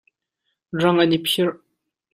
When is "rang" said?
0.79-0.99